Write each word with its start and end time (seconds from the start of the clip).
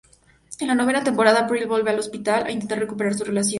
En 0.59 0.67
la 0.67 0.73
novena 0.73 1.03
temporada, 1.03 1.41
April 1.41 1.67
vuelve 1.67 1.91
al 1.91 1.99
hospital, 1.99 2.47
e 2.47 2.53
intentan 2.53 2.79
recuperar 2.79 3.13
su 3.13 3.23
relación. 3.23 3.49